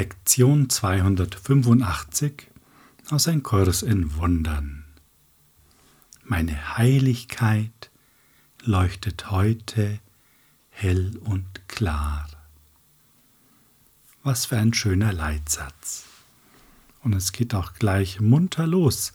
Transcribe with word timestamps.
Lektion 0.00 0.70
285 0.70 2.48
aus 3.10 3.28
Ein 3.28 3.42
Kurs 3.42 3.82
in 3.82 4.16
Wundern. 4.16 4.86
Meine 6.24 6.78
Heiligkeit 6.78 7.90
leuchtet 8.62 9.30
heute 9.30 10.00
hell 10.70 11.18
und 11.22 11.68
klar. 11.68 12.26
Was 14.22 14.46
für 14.46 14.56
ein 14.56 14.72
schöner 14.72 15.12
Leitsatz. 15.12 16.06
Und 17.02 17.12
es 17.12 17.32
geht 17.32 17.54
auch 17.54 17.74
gleich 17.74 18.22
munter 18.22 18.66
los 18.66 19.12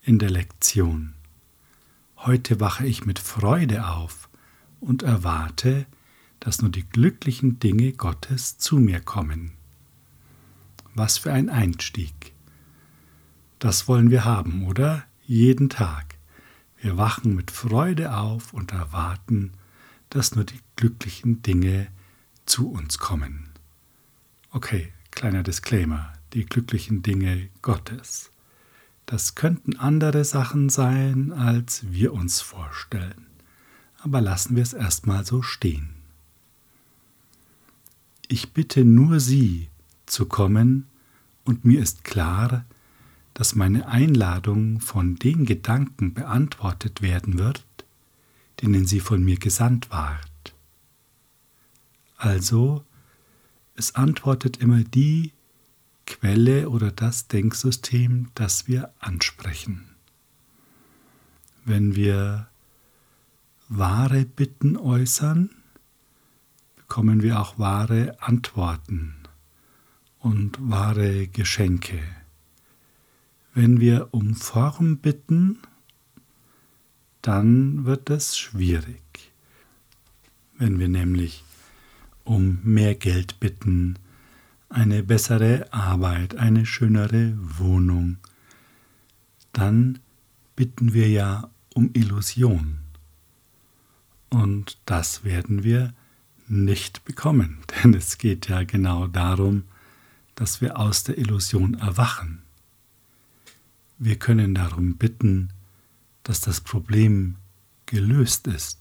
in 0.00 0.18
der 0.18 0.30
Lektion. 0.30 1.12
Heute 2.16 2.58
wache 2.58 2.86
ich 2.86 3.04
mit 3.04 3.18
Freude 3.18 3.86
auf 3.86 4.30
und 4.80 5.02
erwarte, 5.02 5.84
dass 6.40 6.62
nur 6.62 6.70
die 6.70 6.88
glücklichen 6.88 7.58
Dinge 7.58 7.92
Gottes 7.92 8.56
zu 8.56 8.78
mir 8.78 9.00
kommen. 9.00 9.58
Was 10.94 11.18
für 11.18 11.32
ein 11.32 11.48
Einstieg. 11.48 12.32
Das 13.58 13.88
wollen 13.88 14.10
wir 14.10 14.24
haben, 14.24 14.66
oder? 14.66 15.04
Jeden 15.24 15.68
Tag. 15.70 16.16
Wir 16.80 16.98
wachen 16.98 17.34
mit 17.34 17.50
Freude 17.50 18.14
auf 18.14 18.52
und 18.52 18.72
erwarten, 18.72 19.52
dass 20.10 20.34
nur 20.34 20.44
die 20.44 20.60
glücklichen 20.76 21.42
Dinge 21.42 21.86
zu 22.44 22.70
uns 22.70 22.98
kommen. 22.98 23.48
Okay, 24.50 24.92
kleiner 25.10 25.42
Disclaimer, 25.42 26.12
die 26.34 26.44
glücklichen 26.44 27.02
Dinge 27.02 27.48
Gottes. 27.62 28.30
Das 29.06 29.34
könnten 29.34 29.76
andere 29.76 30.24
Sachen 30.24 30.68
sein, 30.68 31.32
als 31.32 31.90
wir 31.90 32.12
uns 32.12 32.40
vorstellen. 32.40 33.26
Aber 34.00 34.20
lassen 34.20 34.56
wir 34.56 34.62
es 34.62 34.72
erstmal 34.72 35.24
so 35.24 35.40
stehen. 35.40 35.94
Ich 38.28 38.52
bitte 38.52 38.84
nur 38.84 39.20
Sie, 39.20 39.68
zu 40.12 40.26
kommen, 40.26 40.86
und 41.44 41.64
mir 41.64 41.80
ist 41.80 42.04
klar, 42.04 42.64
dass 43.34 43.54
meine 43.56 43.88
Einladung 43.88 44.80
von 44.80 45.16
den 45.16 45.44
Gedanken 45.46 46.14
beantwortet 46.14 47.02
werden 47.02 47.38
wird, 47.38 47.64
denen 48.60 48.86
sie 48.86 49.00
von 49.00 49.24
mir 49.24 49.38
gesandt 49.38 49.90
ward. 49.90 50.54
Also, 52.16 52.84
es 53.74 53.96
antwortet 53.96 54.58
immer 54.58 54.84
die 54.84 55.32
Quelle 56.06 56.68
oder 56.68 56.92
das 56.92 57.26
Denksystem, 57.26 58.28
das 58.34 58.68
wir 58.68 58.92
ansprechen. 59.00 59.88
Wenn 61.64 61.96
wir 61.96 62.48
wahre 63.68 64.26
Bitten 64.26 64.76
äußern, 64.76 65.50
bekommen 66.76 67.22
wir 67.22 67.40
auch 67.40 67.58
wahre 67.58 68.20
Antworten 68.20 69.21
und 70.22 70.56
wahre 70.60 71.26
Geschenke. 71.26 71.98
Wenn 73.54 73.80
wir 73.80 74.08
um 74.12 74.34
Form 74.34 74.98
bitten, 74.98 75.58
dann 77.22 77.84
wird 77.84 78.08
es 78.08 78.38
schwierig. 78.38 79.32
Wenn 80.56 80.78
wir 80.78 80.88
nämlich 80.88 81.44
um 82.24 82.60
mehr 82.62 82.94
Geld 82.94 83.40
bitten, 83.40 83.98
eine 84.68 85.02
bessere 85.02 85.72
Arbeit, 85.72 86.36
eine 86.36 86.66
schönere 86.66 87.34
Wohnung, 87.36 88.18
dann 89.52 89.98
bitten 90.54 90.94
wir 90.94 91.08
ja 91.08 91.50
um 91.74 91.90
Illusion. 91.92 92.78
Und 94.30 94.78
das 94.86 95.24
werden 95.24 95.64
wir 95.64 95.92
nicht 96.48 97.04
bekommen, 97.04 97.58
denn 97.82 97.92
es 97.92 98.18
geht 98.18 98.48
ja 98.48 98.62
genau 98.62 99.08
darum, 99.08 99.64
dass 100.34 100.60
wir 100.60 100.78
aus 100.78 101.04
der 101.04 101.18
Illusion 101.18 101.74
erwachen. 101.74 102.42
Wir 103.98 104.18
können 104.18 104.54
darum 104.54 104.96
bitten, 104.96 105.52
dass 106.22 106.40
das 106.40 106.60
Problem 106.60 107.36
gelöst 107.86 108.46
ist. 108.46 108.80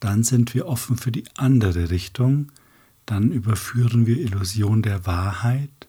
Dann 0.00 0.22
sind 0.22 0.54
wir 0.54 0.66
offen 0.66 0.96
für 0.96 1.10
die 1.10 1.24
andere 1.36 1.90
Richtung, 1.90 2.52
dann 3.06 3.30
überführen 3.32 4.06
wir 4.06 4.18
Illusion 4.18 4.82
der 4.82 5.06
Wahrheit 5.06 5.88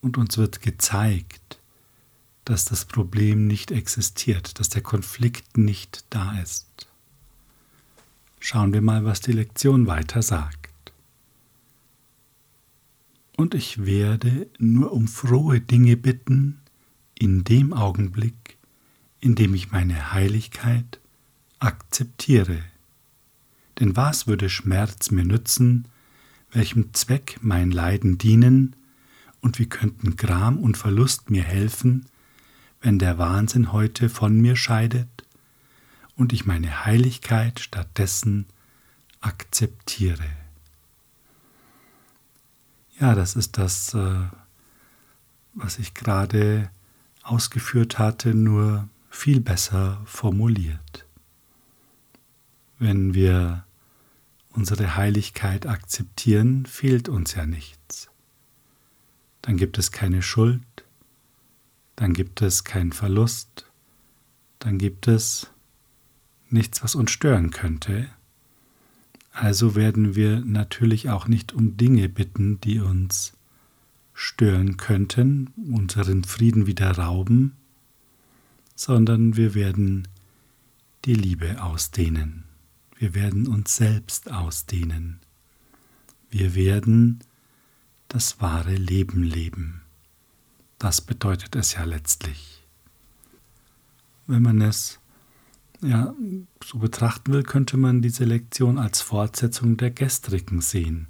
und 0.00 0.16
uns 0.16 0.38
wird 0.38 0.60
gezeigt, 0.60 1.58
dass 2.44 2.64
das 2.64 2.84
Problem 2.84 3.46
nicht 3.46 3.70
existiert, 3.70 4.58
dass 4.58 4.68
der 4.68 4.82
Konflikt 4.82 5.56
nicht 5.56 6.04
da 6.10 6.38
ist. 6.40 6.66
Schauen 8.40 8.74
wir 8.74 8.82
mal, 8.82 9.04
was 9.04 9.20
die 9.20 9.32
Lektion 9.32 9.86
weiter 9.86 10.20
sagt 10.20 10.63
und 13.36 13.54
ich 13.54 13.84
werde 13.84 14.48
nur 14.58 14.92
um 14.92 15.08
frohe 15.08 15.60
Dinge 15.60 15.96
bitten 15.96 16.60
in 17.18 17.44
dem 17.44 17.72
Augenblick, 17.72 18.56
in 19.20 19.34
dem 19.34 19.54
ich 19.54 19.70
meine 19.70 20.12
Heiligkeit 20.12 21.00
akzeptiere. 21.58 22.62
Denn 23.80 23.96
was 23.96 24.26
würde 24.26 24.48
Schmerz 24.48 25.10
mir 25.10 25.24
nützen, 25.24 25.88
welchem 26.52 26.94
Zweck 26.94 27.38
mein 27.40 27.70
Leiden 27.70 28.18
dienen, 28.18 28.76
und 29.40 29.58
wie 29.58 29.66
könnten 29.66 30.16
Gram 30.16 30.58
und 30.58 30.78
Verlust 30.78 31.28
mir 31.28 31.42
helfen, 31.42 32.06
wenn 32.80 32.98
der 32.98 33.18
Wahnsinn 33.18 33.72
heute 33.72 34.08
von 34.08 34.40
mir 34.40 34.56
scheidet 34.56 35.26
und 36.16 36.32
ich 36.32 36.46
meine 36.46 36.86
Heiligkeit 36.86 37.60
stattdessen 37.60 38.46
akzeptiere. 39.20 40.43
Ja, 43.00 43.14
das 43.14 43.34
ist 43.34 43.58
das, 43.58 43.94
äh, 43.94 44.28
was 45.54 45.78
ich 45.78 45.94
gerade 45.94 46.70
ausgeführt 47.22 47.98
hatte, 47.98 48.34
nur 48.34 48.88
viel 49.10 49.40
besser 49.40 50.00
formuliert. 50.04 51.06
Wenn 52.78 53.14
wir 53.14 53.64
unsere 54.50 54.96
Heiligkeit 54.96 55.66
akzeptieren, 55.66 56.66
fehlt 56.66 57.08
uns 57.08 57.34
ja 57.34 57.46
nichts. 57.46 58.10
Dann 59.42 59.56
gibt 59.56 59.78
es 59.78 59.90
keine 59.90 60.22
Schuld, 60.22 60.62
dann 61.96 62.12
gibt 62.12 62.42
es 62.42 62.64
keinen 62.64 62.92
Verlust, 62.92 63.66
dann 64.58 64.78
gibt 64.78 65.08
es 65.08 65.50
nichts, 66.48 66.82
was 66.82 66.94
uns 66.94 67.10
stören 67.10 67.50
könnte, 67.50 68.08
also 69.34 69.74
werden 69.74 70.14
wir 70.14 70.40
natürlich 70.44 71.10
auch 71.10 71.26
nicht 71.26 71.52
um 71.52 71.76
Dinge 71.76 72.08
bitten, 72.08 72.60
die 72.60 72.78
uns 72.78 73.32
stören 74.14 74.76
könnten, 74.76 75.48
unseren 75.56 76.22
Frieden 76.22 76.68
wieder 76.68 76.92
rauben, 76.92 77.56
sondern 78.76 79.36
wir 79.36 79.54
werden 79.54 80.06
die 81.04 81.14
Liebe 81.14 81.60
ausdehnen. 81.60 82.44
Wir 82.96 83.14
werden 83.14 83.48
uns 83.48 83.74
selbst 83.74 84.30
ausdehnen. 84.30 85.18
Wir 86.30 86.54
werden 86.54 87.18
das 88.06 88.40
wahre 88.40 88.76
Leben 88.76 89.24
leben. 89.24 89.82
Das 90.78 91.00
bedeutet 91.00 91.56
es 91.56 91.74
ja 91.74 91.82
letztlich. 91.82 92.62
Wenn 94.28 94.42
man 94.42 94.60
es 94.60 95.00
ja, 95.84 96.14
so 96.64 96.78
betrachten 96.78 97.32
will, 97.32 97.42
könnte 97.42 97.76
man 97.76 98.02
diese 98.02 98.24
Lektion 98.24 98.78
als 98.78 99.00
Fortsetzung 99.00 99.76
der 99.76 99.90
gestrigen 99.90 100.60
sehen. 100.60 101.08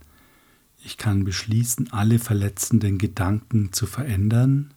Ich 0.85 0.99
kann 0.99 1.25
beschließen, 1.25 1.93
alle 1.93 2.19
verletzenden 2.19 2.99
Gedanken 2.99 3.73
zu 3.73 3.87
verändern 3.87 4.75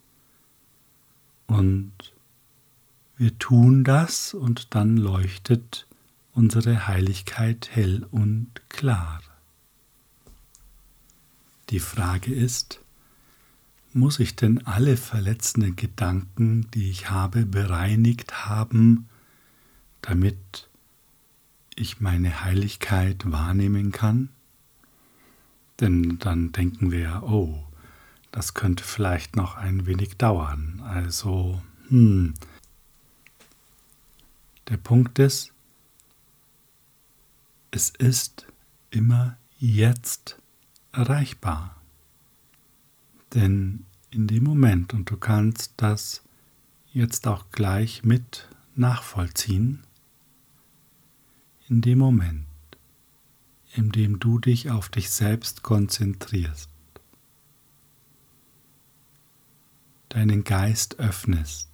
und 1.48 1.92
wir 3.18 3.38
tun 3.40 3.84
das 3.84 4.34
und 4.34 4.76
dann 4.76 4.96
leuchtet 4.96 5.88
unsere 6.34 6.88
Heiligkeit 6.88 7.70
hell 7.72 8.06
und 8.12 8.48
klar. 8.70 9.22
Die 11.72 11.80
Frage 11.80 12.34
ist, 12.34 12.80
muss 13.92 14.20
ich 14.20 14.36
denn 14.36 14.66
alle 14.66 14.96
verletzenden 14.96 15.76
Gedanken, 15.76 16.68
die 16.74 16.90
ich 16.90 17.10
habe, 17.10 17.46
bereinigt 17.46 18.46
haben, 18.46 19.10
damit 20.02 20.70
ich 21.76 22.00
meine 22.00 22.44
Heiligkeit 22.44 23.32
wahrnehmen 23.32 23.92
kann? 23.92 24.30
Denn 25.80 26.18
dann 26.20 26.52
denken 26.52 26.92
wir, 26.92 27.24
oh, 27.24 27.64
das 28.32 28.54
könnte 28.54 28.84
vielleicht 28.84 29.36
noch 29.36 29.56
ein 29.56 29.86
wenig 29.86 30.18
dauern. 30.18 30.82
Also, 30.86 31.62
hm. 31.90 32.34
Der 34.68 34.78
Punkt 34.78 35.18
ist, 35.20 35.54
es 37.72 37.90
ist 37.90 38.48
immer 38.90 39.38
jetzt 39.60 40.40
erreichbar. 40.92 41.76
Denn 43.34 43.86
in 44.10 44.28
dem 44.28 44.44
Moment, 44.44 44.94
und 44.94 45.10
du 45.10 45.18
kannst 45.18 45.74
das 45.78 46.24
jetzt 46.92 47.28
auch 47.28 47.46
gleich 47.52 48.04
mit 48.04 48.48
nachvollziehen, 48.76 49.84
in 51.70 51.82
dem 51.82 52.00
Moment, 52.00 52.46
in 53.74 53.92
dem 53.92 54.20
du 54.20 54.40
dich 54.40 54.70
auf 54.72 54.90
dich 54.90 55.10
selbst 55.10 55.64
konzentrierst, 55.64 56.70
deinen 60.10 60.44
Geist 60.44 61.00
öffnest, 61.00 61.70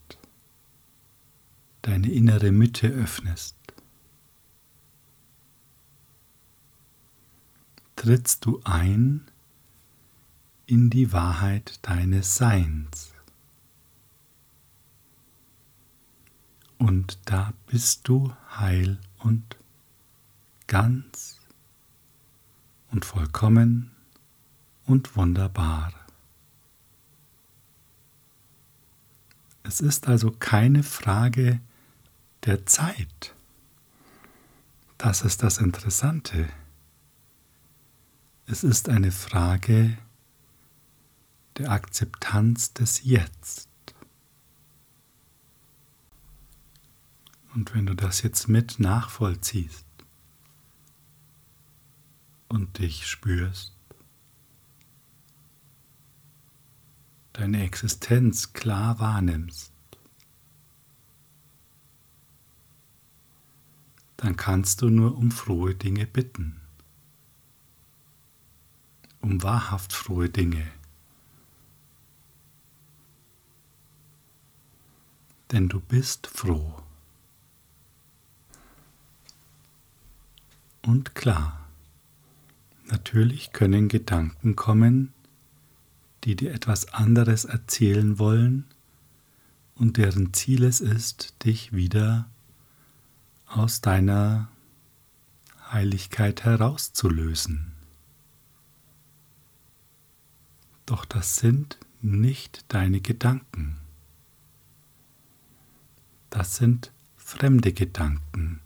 deine 1.84 2.12
innere 2.12 2.52
Mitte 2.52 2.88
öffnest, 2.88 3.56
trittst 7.96 8.46
du 8.46 8.62
ein 8.64 9.22
in 10.66 10.90
die 10.90 11.12
Wahrheit 11.12 11.80
deines 11.84 12.36
Seins. 12.36 13.12
Und 16.80 17.20
da 17.26 17.54
bist 17.68 18.08
du 18.08 18.34
heil 18.58 19.00
und 19.20 19.56
ganz 20.74 21.40
und 22.90 23.06
vollkommen 23.06 23.92
und 24.88 25.16
wunderbar. 25.16 25.94
Es 29.62 29.82
ist 29.82 30.08
also 30.08 30.32
keine 30.32 30.82
Frage 30.82 31.62
der 32.46 32.66
Zeit. 32.66 33.36
Das 34.98 35.22
ist 35.22 35.44
das 35.44 35.60
Interessante. 35.60 36.50
Es 38.48 38.64
ist 38.64 38.90
eine 38.90 39.12
Frage 39.12 39.96
der 41.60 41.70
Akzeptanz 41.70 42.74
des 42.74 43.04
Jetzt. 43.04 43.70
Und 47.54 47.76
wenn 47.76 47.86
du 47.86 47.94
das 47.94 48.24
jetzt 48.24 48.48
mit 48.48 48.80
nachvollziehst 48.80 49.93
und 52.54 52.78
dich 52.78 53.08
spürst, 53.08 53.74
deine 57.34 57.64
Existenz 57.64 58.54
klar 58.54 59.00
wahrnimmst, 59.00 59.74
dann 64.18 64.36
kannst 64.36 64.84
du 64.84 64.90
nur 64.92 65.18
um 65.18 65.32
frohe 65.32 65.74
Dinge 65.74 66.06
bitten, 66.06 66.62
um 69.20 69.42
wahrhaft 69.42 69.92
frohe 69.92 70.30
Dinge. 70.30 70.72
Denn 75.52 75.70
du 75.70 75.80
bist 75.80 76.28
froh. 76.28 76.84
Und 80.84 81.16
klar, 81.16 81.63
natürlich 82.88 83.52
können 83.52 83.88
Gedanken 83.88 84.56
kommen, 84.56 85.14
die 86.24 86.36
dir 86.36 86.54
etwas 86.54 86.94
anderes 86.94 87.46
erzählen 87.46 88.20
wollen 88.20 88.66
und 89.76 89.98
deren 89.98 90.34
Ziel 90.34 90.64
es 90.64 90.80
ist, 90.80 91.44
dich 91.44 91.74
wieder 91.74 92.30
aus 93.48 93.82
deiner 93.82 94.50
Heiligkeit 95.72 96.44
herauszulösen. 96.44 97.74
Doch 100.86 101.06
das 101.06 101.38
sind 101.38 101.78
nicht 102.02 102.66
deine 102.68 103.02
Gedanken. 103.02 103.78
Das 106.30 106.56
sind 106.56 106.92
fremde 107.16 107.74
Gedanken, 107.74 108.60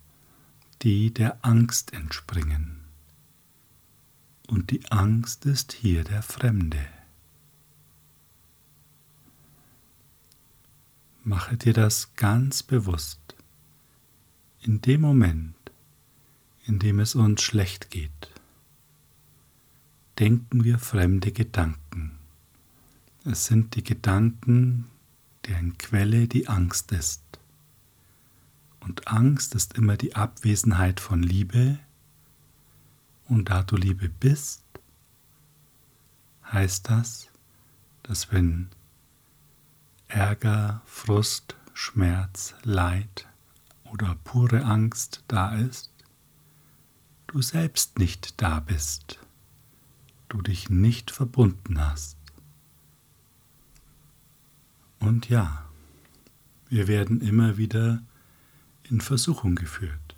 die 0.81 1.13
der 1.13 1.45
Angst 1.45 1.93
entspringen. 1.93 2.86
Und 4.47 4.71
die 4.71 4.89
Angst 4.91 5.45
ist 5.45 5.73
hier 5.73 6.03
der 6.03 6.23
Fremde. 6.23 6.87
Mache 11.23 11.57
dir 11.57 11.73
das 11.73 12.15
ganz 12.15 12.63
bewusst. 12.63 13.35
In 14.61 14.81
dem 14.81 15.01
Moment, 15.01 15.55
in 16.65 16.79
dem 16.79 16.99
es 16.99 17.15
uns 17.15 17.41
schlecht 17.41 17.91
geht, 17.91 18.31
denken 20.19 20.63
wir 20.63 20.79
fremde 20.79 21.31
Gedanken. 21.31 22.17
Es 23.25 23.45
sind 23.45 23.75
die 23.75 23.83
Gedanken, 23.83 24.85
deren 25.45 25.77
Quelle 25.77 26.27
die 26.27 26.47
Angst 26.47 26.91
ist. 26.93 27.21
Und 28.79 29.09
Angst 29.09 29.53
ist 29.53 29.77
immer 29.77 29.97
die 29.97 30.15
Abwesenheit 30.15 31.01
von 31.01 31.21
Liebe. 31.21 31.77
Und 33.27 33.49
da 33.49 33.63
du 33.63 33.75
Liebe 33.75 34.09
bist, 34.09 34.63
heißt 36.51 36.89
das, 36.89 37.29
dass 38.03 38.31
wenn 38.31 38.69
Ärger, 40.07 40.81
Frust, 40.85 41.55
Schmerz, 41.73 42.55
Leid 42.63 43.27
oder 43.91 44.15
pure 44.23 44.63
Angst 44.63 45.23
da 45.27 45.55
ist, 45.55 45.91
du 47.27 47.41
selbst 47.41 47.99
nicht 47.99 48.41
da 48.41 48.61
bist, 48.61 49.19
du 50.29 50.41
dich 50.41 50.69
nicht 50.69 51.11
verbunden 51.11 51.79
hast. 51.81 52.17
Und 54.99 55.29
ja, 55.29 55.65
wir 56.69 56.87
werden 56.87 57.21
immer 57.21 57.57
wieder 57.57 58.01
in 58.83 59.01
Versuchung 59.01 59.55
geführt. 59.55 60.16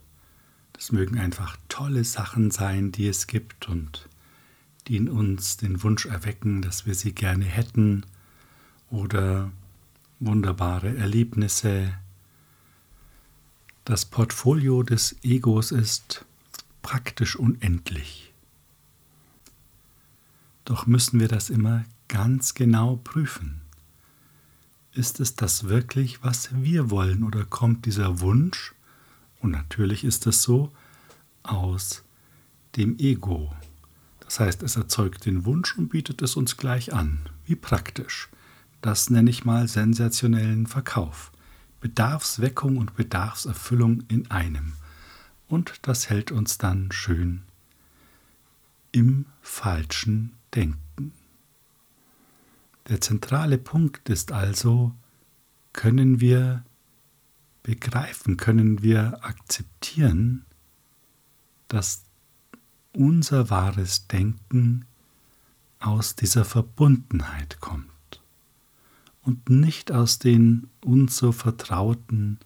Das 0.79 0.93
mögen 0.93 1.19
einfach 1.19 1.57
tolle 1.67 2.05
Sachen 2.05 2.51
sein, 2.51 2.93
die 2.93 3.09
es 3.09 3.27
gibt 3.27 3.67
und 3.67 4.07
die 4.87 4.95
in 4.95 5.09
uns 5.09 5.57
den 5.57 5.83
Wunsch 5.83 6.05
erwecken, 6.05 6.61
dass 6.61 6.85
wir 6.85 6.95
sie 6.95 7.11
gerne 7.11 7.43
hätten 7.43 8.05
oder 8.89 9.51
wunderbare 10.21 10.95
Erlebnisse. 10.95 11.93
Das 13.83 14.05
Portfolio 14.05 14.81
des 14.83 15.17
Egos 15.21 15.73
ist 15.73 16.23
praktisch 16.81 17.35
unendlich. 17.35 18.31
Doch 20.63 20.87
müssen 20.87 21.19
wir 21.19 21.27
das 21.27 21.49
immer 21.49 21.83
ganz 22.07 22.53
genau 22.53 22.95
prüfen. 23.03 23.59
Ist 24.93 25.19
es 25.19 25.35
das 25.35 25.65
wirklich, 25.65 26.23
was 26.23 26.55
wir 26.55 26.89
wollen, 26.89 27.23
oder 27.23 27.43
kommt 27.43 27.85
dieser 27.85 28.21
Wunsch, 28.21 28.73
und 29.39 29.51
natürlich 29.51 30.03
ist 30.03 30.27
es 30.27 30.43
so, 30.43 30.71
aus 31.43 32.03
dem 32.75 32.97
Ego? 32.99 33.53
Das 34.19 34.39
heißt, 34.39 34.63
es 34.63 34.75
erzeugt 34.75 35.25
den 35.25 35.45
Wunsch 35.45 35.77
und 35.77 35.89
bietet 35.89 36.21
es 36.21 36.35
uns 36.35 36.57
gleich 36.57 36.93
an. 36.93 37.19
Wie 37.45 37.55
praktisch. 37.55 38.29
Das 38.81 39.09
nenne 39.09 39.29
ich 39.29 39.45
mal 39.45 39.67
sensationellen 39.67 40.67
Verkauf. 40.67 41.31
Bedarfsweckung 41.81 42.77
und 42.77 42.95
Bedarfserfüllung 42.95 44.03
in 44.07 44.29
einem. 44.29 44.73
Und 45.47 45.79
das 45.87 46.09
hält 46.09 46.31
uns 46.31 46.57
dann 46.57 46.91
schön 46.91 47.43
im 48.91 49.25
falschen 49.41 50.33
Denken. 50.55 51.13
Der 52.87 53.01
zentrale 53.01 53.57
Punkt 53.57 54.09
ist 54.09 54.31
also, 54.31 54.93
können 55.73 56.19
wir 56.19 56.63
begreifen, 57.69 58.35
können 58.35 58.81
wir 58.81 59.23
akzeptieren, 59.23 60.43
dass 61.67 62.01
unser 62.93 63.51
wahres 63.51 64.07
Denken 64.07 64.85
aus 65.77 66.15
dieser 66.15 66.45
Verbundenheit 66.45 67.59
kommt 67.59 68.23
und 69.21 69.51
nicht 69.51 69.91
aus 69.91 70.17
den 70.17 70.67
uns 70.83 71.17
so 71.17 71.31
vertrauten 71.31 72.39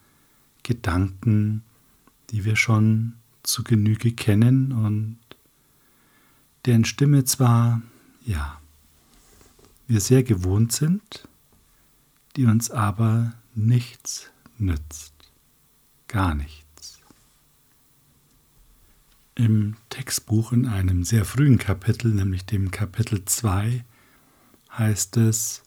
Gedanken, 0.61 1.63
die 2.29 2.43
wir 2.43 2.57
schon 2.57 3.13
zu 3.43 3.63
Genüge 3.63 4.11
kennen 4.11 4.73
und 4.73 5.19
deren 6.65 6.83
Stimme 6.83 7.23
zwar, 7.23 7.81
ja, 8.25 8.59
wir 9.87 10.01
sehr 10.01 10.23
gewohnt 10.23 10.73
sind, 10.73 11.29
die 12.35 12.45
uns 12.45 12.71
aber 12.71 13.31
nichts 13.55 14.29
nützt, 14.57 15.12
gar 16.13 16.35
nichts. 16.35 16.99
Im 19.35 19.75
Textbuch 19.89 20.53
in 20.53 20.67
einem 20.67 21.03
sehr 21.03 21.25
frühen 21.25 21.57
Kapitel, 21.57 22.13
nämlich 22.13 22.45
dem 22.45 22.69
Kapitel 22.69 23.25
2, 23.25 23.83
heißt 24.77 25.17
es, 25.17 25.63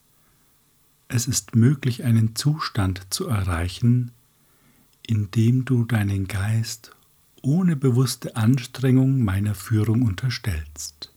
es 1.08 1.26
ist 1.26 1.56
möglich, 1.56 2.04
einen 2.04 2.36
Zustand 2.36 3.12
zu 3.12 3.26
erreichen, 3.26 4.12
in 5.04 5.32
dem 5.32 5.64
du 5.64 5.84
deinen 5.84 6.28
Geist 6.28 6.92
ohne 7.42 7.74
bewusste 7.74 8.36
Anstrengung 8.36 9.24
meiner 9.24 9.56
Führung 9.56 10.02
unterstellst. 10.02 11.12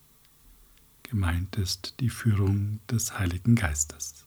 Gemeint 1.04 1.56
ist 1.56 1.96
die 2.00 2.10
Führung 2.10 2.80
des 2.90 3.18
Heiligen 3.20 3.56
Geistes 3.56 4.26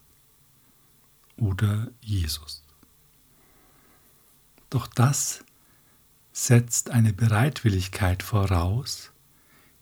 oder 1.35 1.91
Jesus. 1.99 2.62
Doch 4.73 4.87
das 4.87 5.43
setzt 6.31 6.89
eine 6.89 7.13
Bereitwilligkeit 7.13 8.23
voraus, 8.23 9.11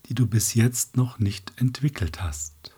die 0.04 0.14
du 0.14 0.26
bis 0.26 0.52
jetzt 0.52 0.98
noch 0.98 1.18
nicht 1.18 1.50
entwickelt 1.56 2.22
hast. 2.22 2.74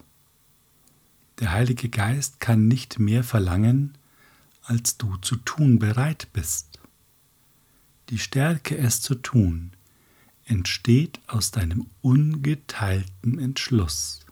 Der 1.41 1.51
Heilige 1.51 1.89
Geist 1.89 2.39
kann 2.39 2.69
nicht 2.69 3.01
mehr 3.01 3.25
verlangen, 3.25 3.99
als 4.63 4.97
du 4.97 5.17
zu 5.17 5.35
tun 5.35 5.81
bereit 5.81 6.29
bist. 6.33 6.79
Die 8.11 8.21
Stärke, 8.21 8.79
es 8.79 9.01
zu 9.01 9.17
tun, 9.17 9.73
entsteht 10.45 11.21
aus 11.27 11.51
deinem 11.51 11.91
ungeteilten 12.01 13.41
Entschluss. 13.41 14.25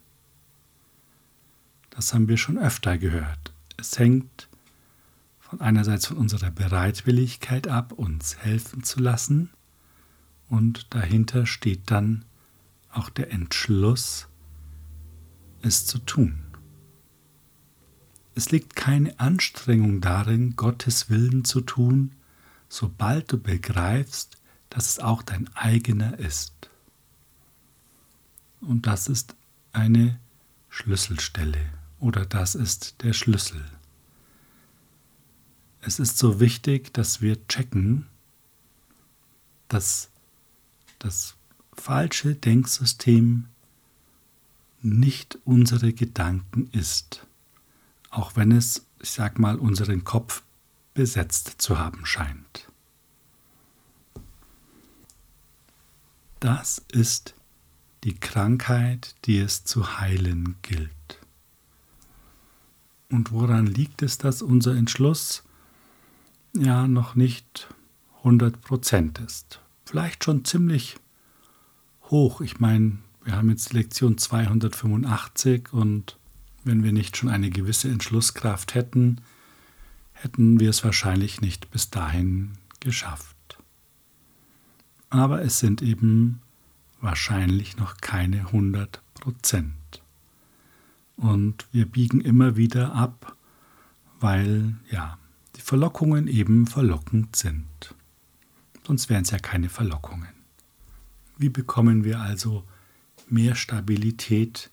Das 1.91 2.15
haben 2.15 2.29
wir 2.29 2.37
schon 2.37 2.59
öfter 2.59 2.97
gehört. 2.97 3.53
Es 3.77 3.99
hängt 3.99 4.49
von 5.53 5.61
einerseits 5.61 6.07
von 6.07 6.17
unserer 6.17 6.51
Bereitwilligkeit 6.51 7.69
ab, 7.69 7.93
uns 7.93 8.39
helfen 8.39 8.85
zu 8.85 9.01
lassen, 9.01 9.51
und 10.49 10.87
dahinter 10.95 11.45
steht 11.45 11.91
dann 11.91 12.25
auch 12.91 13.11
der 13.11 13.31
Entschluss, 13.31 14.29
es 15.61 15.85
zu 15.85 15.99
tun. 15.99 16.39
Es 18.35 18.51
liegt 18.51 18.77
keine 18.77 19.21
Anstrengung 19.21 20.01
darin, 20.01 20.57
Gottes 20.57 21.11
Willen 21.11 21.45
zu 21.45 21.61
tun, 21.61 22.13
sobald 22.71 23.31
du 23.31 23.37
begreifst, 23.37 24.39
dass 24.71 24.89
es 24.89 25.01
auch 25.01 25.21
dein 25.23 25.55
eigener 25.55 26.19
ist. 26.19 26.71
Und 28.63 28.87
das 28.87 29.07
ist 29.07 29.37
eine 29.75 30.19
Schlüsselstelle 30.71 31.61
oder 31.99 32.25
das 32.25 32.55
ist 32.55 33.03
der 33.03 33.13
Schlüssel. 33.13 33.63
Es 35.85 35.99
ist 35.99 36.17
so 36.17 36.39
wichtig, 36.39 36.95
dass 36.95 37.21
wir 37.21 37.47
checken, 37.49 38.07
dass 39.67 40.11
das 41.01 41.35
falsche 41.75 42.37
Denksystem 42.37 43.49
nicht 44.81 45.39
unsere 45.45 45.93
Gedanken 45.93 46.71
ist, 46.71 47.27
auch 48.11 48.37
wenn 48.37 48.53
es, 48.53 48.87
ich 49.01 49.11
sag 49.11 49.41
mal, 49.41 49.59
unseren 49.59 50.05
Kopf 50.05 50.45
besetzt 50.95 51.57
zu 51.59 51.79
haben 51.79 52.07
scheint. 52.07 52.69
Das 56.39 56.81
ist 56.93 57.35
die 58.05 58.15
Krankheit, 58.15 59.17
die 59.25 59.39
es 59.39 59.65
zu 59.65 59.99
heilen 59.99 60.57
gilt. 60.63 60.93
Und 63.11 63.33
woran 63.33 63.67
liegt 63.67 64.03
es, 64.03 64.19
dass 64.19 64.43
unser 64.43 64.77
Entschluss 64.77 65.43
ja 66.55 66.87
noch 66.87 67.15
nicht 67.15 67.69
100% 68.25 69.25
ist? 69.25 69.61
Vielleicht 69.85 70.25
schon 70.25 70.45
ziemlich 70.45 70.97
hoch. 72.05 72.41
Ich 72.41 72.61
meine, 72.61 72.99
wir 73.25 73.37
haben 73.37 73.51
jetzt 73.51 73.73
Lektion 73.73 74.19
285 74.19 75.73
und 75.73 76.19
wenn 76.65 76.83
wir 76.83 76.93
nicht 76.93 77.17
schon 77.17 77.29
eine 77.29 77.51
gewisse 77.51 77.89
Entschlusskraft 77.89 78.75
hätten, 78.75 79.21
hätten 80.13 80.61
wir 80.61 80.71
es 80.71 80.85
wahrscheinlich 80.85 81.41
nicht 81.41 81.71
bis 81.71 81.91
dahin 81.91 82.53
geschafft 82.81 83.33
aber 85.13 85.43
es 85.43 85.59
sind 85.59 85.83
eben 85.83 86.41
wahrscheinlich 87.01 87.77
noch 87.77 87.99
keine 87.99 88.39
100 88.47 89.03
Prozent. 89.15 90.03
Und 91.17 91.67
wir 91.71 91.85
biegen 91.85 92.23
immer 92.23 92.57
wieder 92.57 92.95
ab, 92.95 93.37
weil 94.21 94.77
ja, 94.91 95.19
die 95.57 95.61
Verlockungen 95.61 96.29
eben 96.29 96.67
verlockend 96.67 97.37
sind. 97.37 97.95
Sonst 98.87 99.09
wären 99.09 99.23
es 99.23 99.31
ja 99.31 99.39
keine 99.39 99.69
Verlockungen. 99.69 100.29
Wie 101.39 101.49
bekommen 101.49 102.05
wir 102.05 102.21
also 102.21 102.65
mehr 103.29 103.55
Stabilität 103.55 104.71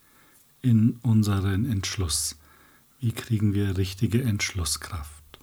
in 0.62 0.98
unseren 1.02 1.64
Entschluss? 1.64 2.36
Wie 3.00 3.12
kriegen 3.12 3.54
wir 3.54 3.76
richtige 3.76 4.22
Entschlusskraft? 4.22 5.38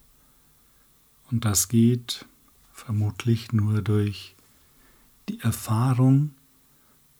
Und 1.31 1.45
das 1.45 1.67
geht 1.67 2.25
vermutlich 2.71 3.51
nur 3.51 3.81
durch 3.81 4.35
die 5.27 5.39
Erfahrung 5.41 6.31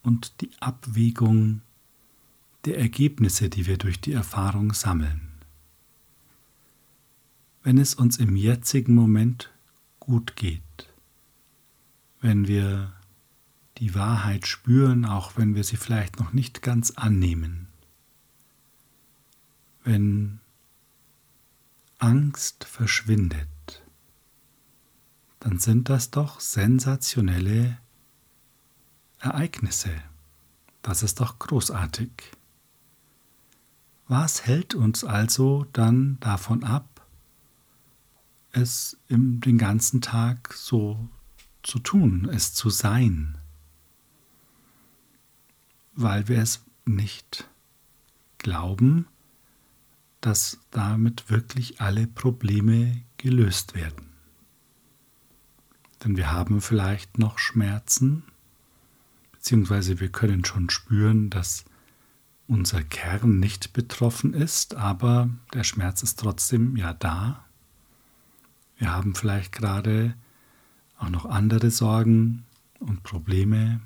und 0.04 0.42
die 0.42 0.52
Abwägung 0.60 1.62
der 2.66 2.78
Ergebnisse, 2.78 3.50
die 3.50 3.66
wir 3.66 3.78
durch 3.78 4.00
die 4.00 4.14
Erfahrung 4.14 4.74
sammeln. 4.74 5.27
Wenn 7.68 7.80
es 7.80 7.96
uns 7.96 8.16
im 8.16 8.38
jetzigen 8.38 8.96
Moment 8.96 9.52
gut 10.00 10.38
geht, 10.38 10.64
wenn 12.22 12.48
wir 12.48 12.94
die 13.78 13.94
Wahrheit 13.94 14.48
spüren, 14.48 15.04
auch 15.04 15.36
wenn 15.36 15.54
wir 15.54 15.66
sie 15.66 15.76
vielleicht 15.76 16.18
noch 16.18 16.32
nicht 16.32 16.62
ganz 16.62 16.92
annehmen, 16.92 17.68
wenn 19.84 20.40
Angst 22.00 22.64
verschwindet, 22.64 23.84
dann 25.42 25.60
sind 25.60 25.90
das 25.90 26.10
doch 26.10 26.40
sensationelle 26.40 27.78
Ereignisse. 29.20 29.92
Das 30.84 31.04
ist 31.04 31.20
doch 31.20 31.38
großartig. 31.38 32.12
Was 34.08 34.46
hält 34.46 34.74
uns 34.74 35.04
also 35.04 35.66
dann 35.74 36.18
davon 36.22 36.64
ab, 36.64 36.97
es 38.58 38.98
im, 39.08 39.40
den 39.42 39.58
ganzen 39.58 40.02
Tag 40.02 40.54
so 40.54 41.08
zu 41.64 41.80
tun, 41.80 42.30
es 42.32 42.54
zu 42.54 42.70
sein? 42.70 43.38
Weil 45.94 46.28
wir 46.28 46.40
es 46.40 46.64
nicht 46.86 47.50
glauben, 48.38 49.08
dass 50.22 50.60
damit 50.72 51.30
wirklich 51.30 51.82
alle 51.82 52.08
Probleme 52.08 53.02
gelöst 53.18 53.76
werden. 53.76 54.14
Denn 56.04 56.16
wir 56.18 56.32
haben 56.32 56.62
vielleicht 56.62 57.18
noch 57.18 57.40
Schmerzen, 57.40 58.24
beziehungsweise 59.32 60.00
wir 60.00 60.10
können 60.10 60.46
schon 60.46 60.70
spüren, 60.70 61.30
dass 61.30 61.66
unser 62.48 62.84
Kern 62.84 63.40
nicht 63.40 63.74
betroffen 63.74 64.34
ist, 64.34 64.76
aber 64.76 65.30
der 65.54 65.64
Schmerz 65.64 66.04
ist 66.04 66.20
trotzdem 66.20 66.76
ja 66.78 66.94
da. 66.94 67.47
Wir 68.78 68.94
haben 68.94 69.16
vielleicht 69.16 69.52
gerade 69.52 70.14
auch 70.98 71.10
noch 71.10 71.26
andere 71.26 71.72
Sorgen 71.72 72.46
und 72.80 73.04
Probleme, 73.04 73.80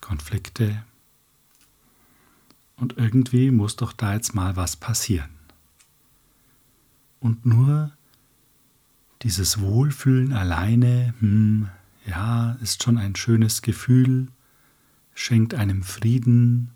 Konflikte. 0.00 0.84
Und 2.76 2.98
irgendwie 2.98 3.50
muss 3.50 3.76
doch 3.76 3.92
da 3.92 4.14
jetzt 4.14 4.34
mal 4.34 4.56
was 4.56 4.76
passieren. 4.76 5.30
Und 7.20 7.46
nur 7.46 7.92
dieses 9.22 9.60
Wohlfühlen 9.60 10.32
alleine, 10.32 11.14
hm, 11.20 11.68
ja, 12.06 12.52
ist 12.60 12.82
schon 12.82 12.98
ein 12.98 13.16
schönes 13.16 13.62
Gefühl, 13.62 14.28
schenkt 15.14 15.54
einem 15.54 15.82
Frieden, 15.82 16.70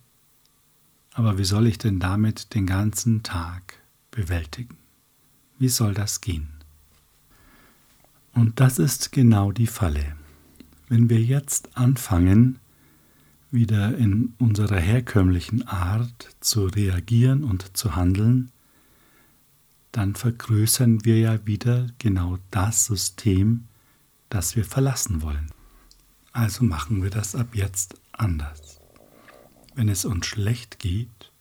aber 1.13 1.39
wie 1.39 1.45
soll 1.45 1.67
ich 1.67 1.79
denn 1.79 2.01
damit 2.01 2.55
den 2.55 2.67
ganzen 2.67 3.23
Tag 3.23 3.75
bewältigen? 4.11 4.77
Wie 5.59 5.69
soll 5.69 5.93
das 5.93 6.21
gehen? 6.21 6.49
Und 8.35 8.61
das 8.61 8.79
ist 8.79 9.13
genau 9.13 9.53
die 9.53 9.67
Falle. 9.67 10.17
Wenn 10.89 11.11
wir 11.11 11.21
jetzt 11.21 11.77
anfangen, 11.77 12.59
wieder 13.51 13.97
in 13.97 14.35
unserer 14.39 14.79
herkömmlichen 14.79 15.67
Art 15.67 16.37
zu 16.41 16.67
reagieren 16.67 17.45
und 17.45 17.77
zu 17.77 17.97
handeln, 17.97 18.53
dann 19.93 20.15
vergrößern 20.15 21.05
wir 21.05 21.19
ja 21.19 21.47
wieder 21.47 21.89
genau 21.99 22.39
das 22.51 22.87
System, 22.87 23.67
das 24.29 24.55
wir 24.55 24.65
verlassen 24.65 25.23
wollen. 25.23 25.51
Also 26.33 26.65
machen 26.65 27.03
wir 27.03 27.11
das 27.11 27.35
ab 27.35 27.49
jetzt 27.55 27.97
anders. 28.13 28.81
Wenn 29.75 29.89
es 29.89 30.05
uns 30.05 30.27
schlecht 30.27 30.79
geht, 30.79 31.33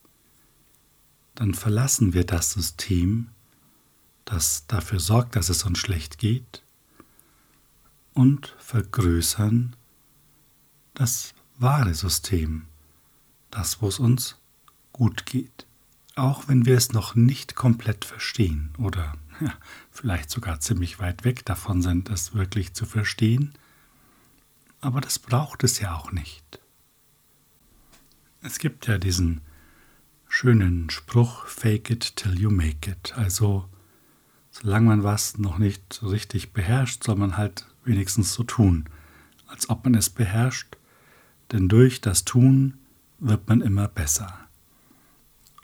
dann 1.35 1.53
verlassen 1.53 2.13
wir 2.13 2.25
das 2.25 2.51
System, 2.51 3.29
das 4.25 4.65
dafür 4.67 4.99
sorgt, 4.99 5.35
dass 5.35 5.49
es 5.49 5.63
uns 5.63 5.77
schlecht 5.77 6.17
geht, 6.17 6.63
und 8.19 8.53
vergrößern 8.57 9.77
das 10.93 11.33
wahre 11.57 11.93
System, 11.93 12.65
das, 13.49 13.81
wo 13.81 13.87
es 13.87 13.97
uns 13.97 14.35
gut 14.91 15.25
geht. 15.25 15.65
Auch 16.15 16.49
wenn 16.49 16.65
wir 16.65 16.75
es 16.75 16.91
noch 16.91 17.15
nicht 17.15 17.55
komplett 17.55 18.03
verstehen 18.03 18.73
oder 18.77 19.13
ja, 19.39 19.53
vielleicht 19.89 20.29
sogar 20.31 20.59
ziemlich 20.59 20.99
weit 20.99 21.23
weg 21.23 21.45
davon 21.45 21.81
sind, 21.81 22.09
es 22.09 22.33
wirklich 22.33 22.73
zu 22.73 22.85
verstehen, 22.85 23.53
aber 24.81 24.99
das 24.99 25.17
braucht 25.17 25.63
es 25.63 25.79
ja 25.79 25.95
auch 25.95 26.11
nicht. 26.11 26.59
Es 28.41 28.59
gibt 28.59 28.87
ja 28.87 28.97
diesen 28.97 29.39
schönen 30.27 30.89
Spruch, 30.89 31.45
fake 31.45 31.89
it 31.89 32.17
till 32.17 32.37
you 32.37 32.51
make 32.51 32.91
it. 32.91 33.13
Also, 33.15 33.69
solange 34.51 34.87
man 34.87 35.03
was 35.03 35.37
noch 35.37 35.57
nicht 35.57 36.03
richtig 36.03 36.51
beherrscht, 36.51 37.05
soll 37.05 37.15
man 37.15 37.37
halt 37.37 37.65
wenigstens 37.89 38.33
so 38.33 38.43
tun, 38.43 38.85
als 39.47 39.69
ob 39.69 39.83
man 39.83 39.95
es 39.95 40.09
beherrscht, 40.09 40.77
denn 41.51 41.67
durch 41.67 41.99
das 41.99 42.23
Tun 42.23 42.77
wird 43.17 43.49
man 43.49 43.59
immer 43.59 43.89
besser. 43.89 44.47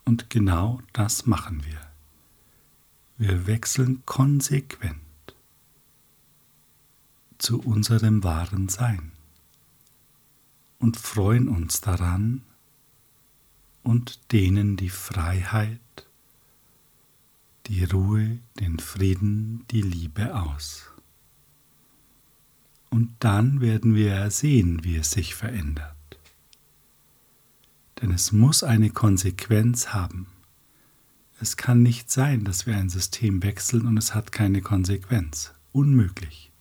Und 0.03 0.29
genau 0.29 0.81
das 0.91 1.25
machen 1.25 1.63
wir. 1.63 1.79
Wir 3.17 3.47
wechseln 3.47 4.03
konsequent 4.05 4.99
zu 7.37 7.61
unserem 7.61 8.23
wahren 8.23 8.67
Sein 8.69 9.11
und 10.79 10.97
freuen 10.97 11.47
uns 11.47 11.79
daran 11.79 12.41
und 13.83 14.31
dehnen 14.31 14.77
die 14.77 14.89
Freiheit, 14.89 15.79
die 17.67 17.83
Ruhe, 17.83 18.39
den 18.59 18.79
Frieden, 18.79 19.65
die 19.69 19.81
Liebe 19.81 20.35
aus. 20.35 20.94
Und 22.89 23.15
dann 23.19 23.61
werden 23.61 23.95
wir 23.95 24.29
sehen, 24.31 24.83
wie 24.83 24.95
es 24.97 25.11
sich 25.11 25.35
verändert. 25.35 25.95
Denn 28.01 28.11
es 28.11 28.31
muss 28.31 28.63
eine 28.63 28.89
Konsequenz 28.89 29.89
haben. 29.89 30.27
Es 31.39 31.57
kann 31.57 31.83
nicht 31.83 32.09
sein, 32.09 32.45
dass 32.45 32.65
wir 32.65 32.77
ein 32.77 32.89
System 32.89 33.43
wechseln 33.43 33.85
und 33.85 33.97
es 33.97 34.13
hat 34.15 34.31
keine 34.31 34.61
Konsequenz. 34.61 35.53
Unmöglich. 35.73 36.51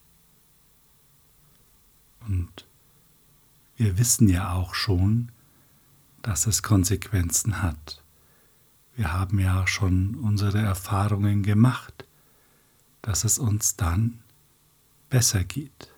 Und 2.27 2.65
wir 3.77 3.97
wissen 3.97 4.27
ja 4.27 4.53
auch 4.53 4.73
schon, 4.75 5.31
dass 6.21 6.47
es 6.47 6.63
Konsequenzen 6.63 7.61
hat. 7.61 8.03
Wir 8.95 9.13
haben 9.13 9.39
ja 9.39 9.67
schon 9.67 10.15
unsere 10.15 10.59
Erfahrungen 10.59 11.43
gemacht, 11.43 12.05
dass 13.01 13.23
es 13.23 13.37
uns 13.37 13.75
dann 13.75 14.19
besser 15.09 15.43
geht. 15.43 15.91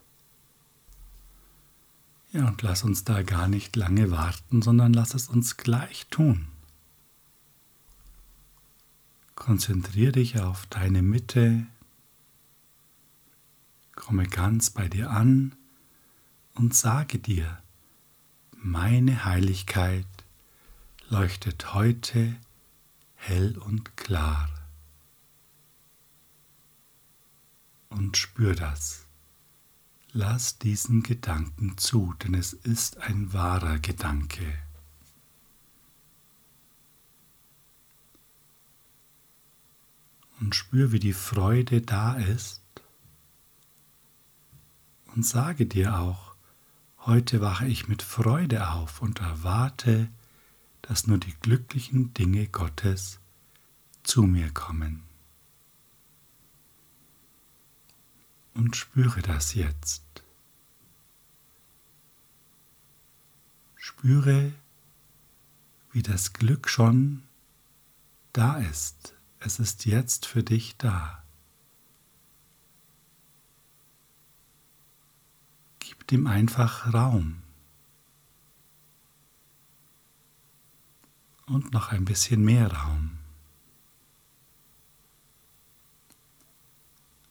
Ja, 2.32 2.48
und 2.48 2.62
lass 2.62 2.84
uns 2.84 3.04
da 3.04 3.24
gar 3.24 3.48
nicht 3.48 3.76
lange 3.76 4.12
warten, 4.12 4.62
sondern 4.62 4.94
lass 4.94 5.14
es 5.14 5.30
uns 5.30 5.58
gleich 5.58 6.08
tun. 6.08 6.48
Konzentriere 9.36 10.14
dich 10.14 10.40
auf 10.42 10.66
deine 10.66 11.02
Mitte, 11.02 11.66
komme 13.96 14.28
ganz 14.28 14.72
bei 14.72 14.90
dir 14.90 15.10
an 15.12 15.56
und 16.56 16.74
sage 16.76 17.20
dir, 17.20 17.62
meine 18.52 19.26
Heiligkeit 19.26 20.06
leuchtet 21.10 21.74
heute 21.74 22.36
hell 23.16 23.58
und 23.58 23.96
klar. 23.96 24.50
Und 27.90 28.18
spür 28.18 28.54
das. 28.56 29.07
Lass 30.20 30.58
diesen 30.58 31.04
Gedanken 31.04 31.78
zu, 31.78 32.16
denn 32.24 32.34
es 32.34 32.52
ist 32.52 32.98
ein 32.98 33.34
wahrer 33.34 33.78
Gedanke. 33.78 34.58
Und 40.40 40.56
spür, 40.56 40.92
wie 40.92 40.98
die 40.98 41.14
Freude 41.14 41.84
da 41.84 42.16
ist. 42.16 42.64
Und 45.14 45.24
sage 45.24 45.68
dir 45.68 46.00
auch, 46.00 46.34
heute 47.06 47.40
wache 47.40 47.68
ich 47.68 47.88
mit 47.88 48.02
Freude 48.02 48.72
auf 48.72 49.04
und 49.04 49.22
erwarte, 49.22 50.10
dass 50.82 51.06
nur 51.06 51.20
die 51.20 51.36
glücklichen 51.42 52.16
Dinge 52.16 52.48
Gottes 52.48 53.20
zu 54.02 54.24
mir 54.24 54.52
kommen. 54.52 55.04
Und 58.56 58.76
spüre 58.76 59.22
das 59.22 59.54
jetzt. 59.54 60.07
Spüre, 63.88 64.52
wie 65.94 66.04
das 66.04 66.34
Glück 66.34 66.68
schon 66.70 67.24
da 68.34 68.58
ist. 68.58 69.16
Es 69.40 69.60
ist 69.60 69.86
jetzt 69.86 70.26
für 70.26 70.44
dich 70.44 70.76
da. 70.78 71.24
Gib 75.80 76.06
dem 76.08 76.28
einfach 76.28 76.94
Raum. 76.94 77.42
und 81.46 81.72
noch 81.72 81.94
ein 81.94 82.04
bisschen 82.04 82.44
mehr 82.44 82.70
Raum. 82.70 83.20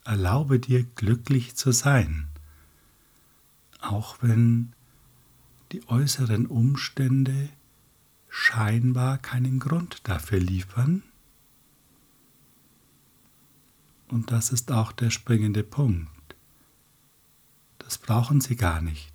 Erlaube 0.05 0.59
dir 0.59 0.85
glücklich 0.85 1.55
zu 1.55 1.71
sein, 1.71 2.27
auch 3.83 4.17
wenn 4.23 4.73
die 5.73 5.87
äußeren 5.89 6.47
Umstände 6.47 7.49
scheinbar 8.29 9.19
keinen 9.19 9.59
Grund 9.59 10.01
dafür 10.05 10.39
liefern. 10.39 11.03
Und 14.09 14.31
das 14.31 14.51
ist 14.51 14.71
auch 14.71 14.93
der 14.93 15.11
springende 15.11 15.65
Punkt. 15.65 16.11
Das 17.79 17.99
brauchen 17.99 18.41
sie 18.41 18.57
gar 18.57 18.81
nicht. 18.81 19.13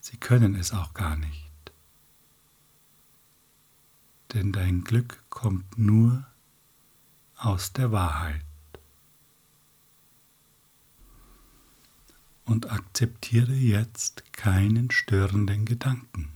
Sie 0.00 0.16
können 0.16 0.54
es 0.54 0.72
auch 0.72 0.94
gar 0.94 1.16
nicht 1.16 1.48
denn 4.32 4.52
dein 4.52 4.84
Glück 4.84 5.22
kommt 5.30 5.78
nur 5.78 6.26
aus 7.36 7.72
der 7.72 7.92
Wahrheit. 7.92 8.47
Und 12.48 12.70
akzeptiere 12.70 13.54
jetzt 13.54 14.32
keinen 14.32 14.90
störenden 14.90 15.64
Gedanken. 15.64 16.30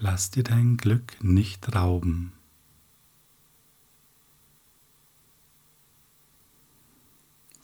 Lass 0.00 0.30
dir 0.30 0.42
dein 0.42 0.76
Glück 0.76 1.22
nicht 1.22 1.74
rauben. 1.74 2.32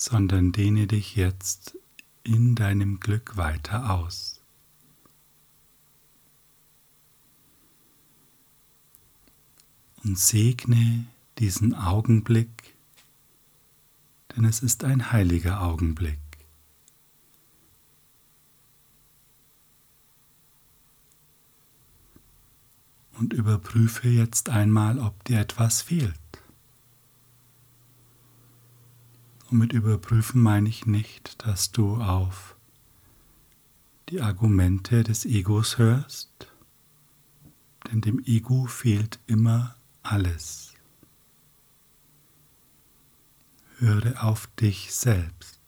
sondern 0.01 0.53
dehne 0.53 0.87
dich 0.87 1.17
jetzt 1.17 1.77
in 2.23 2.55
deinem 2.55 3.01
Glück 3.01 3.37
weiter 3.37 3.91
aus. 3.91 4.39
und 10.09 10.19
segne 10.19 11.07
diesen 11.39 11.75
Augenblick, 11.75 12.77
denn 14.35 14.45
es 14.45 14.61
ist 14.61 14.85
ein 14.85 15.13
heiliger 15.13 15.61
Augenblick. 15.63 16.28
Und 23.19 23.33
überprüfe 23.33 24.09
jetzt 24.09 24.49
einmal, 24.49 24.99
ob 25.01 25.25
dir 25.25 25.41
etwas 25.41 25.83
fehlt. 25.83 26.15
Und 29.51 29.59
mit 29.59 29.73
überprüfen 29.73 30.41
meine 30.41 30.69
ich 30.69 30.87
nicht, 30.87 31.45
dass 31.45 31.73
du 31.73 31.97
auf 31.97 32.57
die 34.09 34.21
Argumente 34.21 35.03
des 35.03 35.25
Egos 35.25 35.79
hörst, 35.79 36.53
denn 37.91 38.01
dem 38.01 38.23
Ego 38.25 38.67
fehlt 38.67 39.19
immer 39.27 39.77
alles. 40.03 40.75
Höre 43.79 44.23
auf 44.25 44.49
dich 44.59 44.95
selbst, 44.95 45.61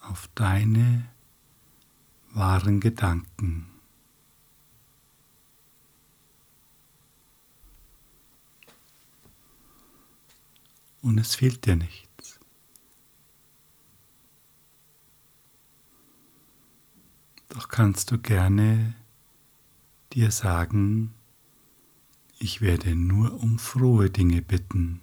auf 0.00 0.28
deine 0.34 1.08
wahren 2.32 2.80
Gedanken. 2.80 3.77
Und 11.08 11.16
es 11.16 11.36
fehlt 11.36 11.64
dir 11.64 11.74
nichts. 11.74 12.38
Doch 17.48 17.68
kannst 17.68 18.10
du 18.10 18.18
gerne 18.18 18.94
dir 20.12 20.30
sagen, 20.30 21.14
ich 22.38 22.60
werde 22.60 22.94
nur 22.94 23.42
um 23.42 23.58
frohe 23.58 24.10
Dinge 24.10 24.42
bitten. 24.42 25.00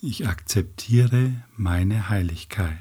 Ich 0.00 0.28
akzeptiere 0.28 1.32
meine 1.56 2.08
Heiligkeit, 2.08 2.78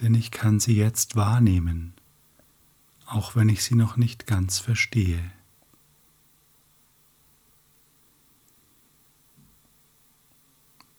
denn 0.00 0.14
ich 0.14 0.30
kann 0.30 0.60
sie 0.60 0.76
jetzt 0.76 1.16
wahrnehmen, 1.16 1.92
auch 3.04 3.34
wenn 3.34 3.48
ich 3.48 3.64
sie 3.64 3.74
noch 3.74 3.96
nicht 3.96 4.28
ganz 4.28 4.60
verstehe. 4.60 5.32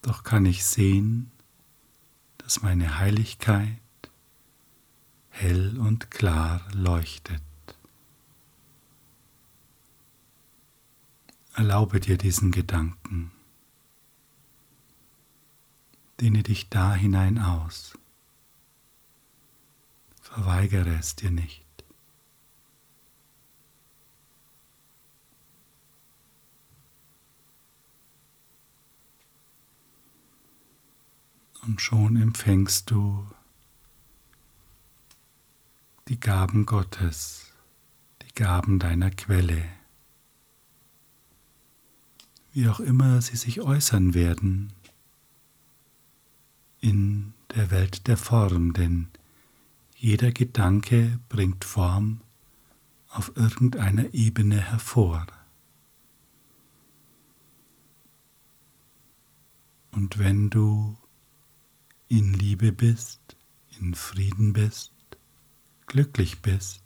Doch 0.05 0.21
kann 0.21 0.45
ich 0.45 0.63
sehen, 0.63 1.31
dass 2.37 2.61
meine 2.61 2.99
Heiligkeit 2.99 3.79
hell 5.29 5.79
und 5.79 6.11
klar 6.11 6.61
leuchtet. 6.73 7.41
Erlaube 11.55 11.99
dir 11.99 12.19
diesen 12.19 12.51
Gedanken. 12.51 13.31
Dehne 16.21 16.43
dich 16.43 16.69
da 16.69 16.93
hinein 16.93 17.39
aus. 17.39 17.97
Verweigere 20.21 20.99
es 20.99 21.15
dir 21.15 21.31
nicht. 21.31 21.64
Und 31.65 31.81
schon 31.81 32.15
empfängst 32.15 32.91
du 32.91 33.25
die 36.07 36.19
Gaben 36.19 36.67
Gottes, 36.67 37.53
die 38.21 38.33
Gaben 38.35 38.77
deiner 38.77 39.09
Quelle, 39.09 39.65
wie 42.53 42.69
auch 42.69 42.79
immer 42.79 43.19
sie 43.21 43.35
sich 43.35 43.61
äußern 43.61 44.13
werden 44.13 44.73
in 46.81 47.33
der 47.55 47.71
Welt 47.71 48.05
der 48.05 48.17
Form, 48.17 48.73
denn 48.73 49.07
jeder 49.95 50.31
Gedanke 50.31 51.19
bringt 51.29 51.65
Form 51.65 52.21
auf 53.09 53.35
irgendeiner 53.35 54.13
Ebene 54.13 54.61
hervor. 54.61 55.25
Und 59.91 60.19
wenn 60.19 60.51
du 60.51 60.95
in 62.07 62.33
Liebe 62.33 62.71
bist, 62.71 63.19
in 63.79 63.95
Frieden 63.95 64.53
bist, 64.53 64.91
glücklich 65.87 66.41
bist, 66.41 66.83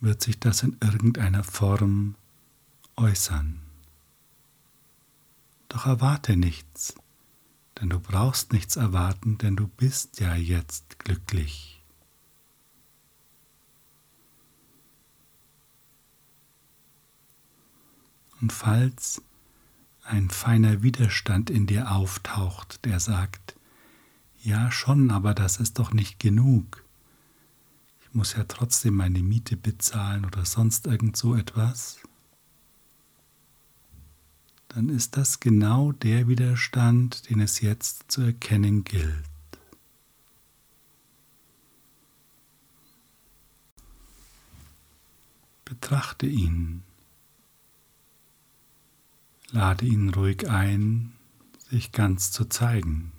wird 0.00 0.22
sich 0.22 0.38
das 0.38 0.62
in 0.62 0.76
irgendeiner 0.80 1.44
Form 1.44 2.16
äußern. 2.96 3.60
Doch 5.68 5.86
erwarte 5.86 6.36
nichts, 6.36 6.94
denn 7.80 7.90
du 7.90 8.00
brauchst 8.00 8.52
nichts 8.52 8.76
erwarten, 8.76 9.38
denn 9.38 9.56
du 9.56 9.68
bist 9.68 10.20
ja 10.20 10.34
jetzt 10.34 10.98
glücklich. 10.98 11.82
Und 18.40 18.52
falls 18.52 19.22
ein 20.06 20.30
feiner 20.30 20.82
Widerstand 20.82 21.50
in 21.50 21.66
dir 21.66 21.90
auftaucht, 21.90 22.84
der 22.84 23.00
sagt, 23.00 23.56
ja 24.42 24.70
schon, 24.70 25.10
aber 25.10 25.34
das 25.34 25.58
ist 25.58 25.78
doch 25.78 25.92
nicht 25.92 26.20
genug. 26.20 26.84
Ich 28.02 28.14
muss 28.14 28.34
ja 28.34 28.44
trotzdem 28.44 28.94
meine 28.94 29.20
Miete 29.20 29.56
bezahlen 29.56 30.24
oder 30.24 30.44
sonst 30.44 30.86
irgend 30.86 31.16
so 31.16 31.34
etwas. 31.34 31.98
Dann 34.68 34.88
ist 34.88 35.16
das 35.16 35.40
genau 35.40 35.92
der 35.92 36.28
Widerstand, 36.28 37.28
den 37.28 37.40
es 37.40 37.60
jetzt 37.60 38.10
zu 38.10 38.22
erkennen 38.22 38.84
gilt. 38.84 39.24
Betrachte 45.64 46.26
ihn. 46.26 46.84
Lade 49.50 49.86
ihn 49.86 50.10
ruhig 50.10 50.48
ein, 50.50 51.12
sich 51.70 51.92
ganz 51.92 52.32
zu 52.32 52.44
zeigen. 52.46 53.12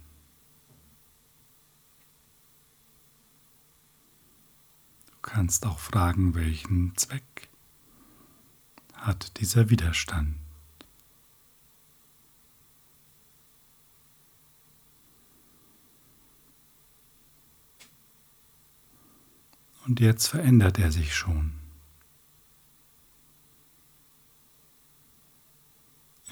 kannst 5.28 5.66
auch 5.66 5.78
fragen, 5.78 6.36
welchen 6.36 6.96
Zweck 6.96 7.50
hat 8.94 9.40
dieser 9.40 9.70
Widerstand. 9.70 10.36
Und 19.86 20.00
jetzt 20.00 20.28
verändert 20.28 20.80
er 20.80 20.92
sich 20.92 21.16
schon. 21.16 21.67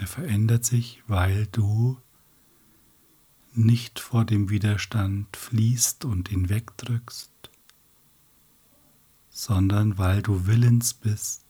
Er 0.05 0.09
verändert 0.09 0.63
sich, 0.63 1.01
weil 1.07 1.47
du 1.47 1.97
nicht 3.55 3.99
vor 3.99 4.23
dem 4.23 4.51
Widerstand 4.51 5.35
fließt 5.35 6.05
und 6.05 6.31
ihn 6.31 6.47
wegdrückst, 6.47 7.31
sondern 9.31 9.97
weil 9.97 10.21
du 10.21 10.45
willens 10.45 10.93
bist, 10.93 11.43